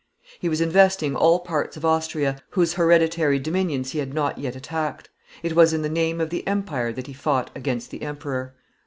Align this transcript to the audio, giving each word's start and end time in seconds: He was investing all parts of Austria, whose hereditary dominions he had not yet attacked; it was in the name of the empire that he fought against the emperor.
He 0.39 0.49
was 0.49 0.61
investing 0.61 1.15
all 1.15 1.41
parts 1.41 1.77
of 1.77 1.85
Austria, 1.85 2.39
whose 2.49 2.73
hereditary 2.73 3.37
dominions 3.37 3.91
he 3.91 3.99
had 3.99 4.15
not 4.15 4.39
yet 4.39 4.55
attacked; 4.55 5.11
it 5.43 5.53
was 5.55 5.73
in 5.73 5.83
the 5.83 5.89
name 5.89 6.19
of 6.19 6.31
the 6.31 6.47
empire 6.47 6.91
that 6.91 7.05
he 7.05 7.13
fought 7.13 7.51
against 7.55 7.91
the 7.91 8.01
emperor. 8.01 8.55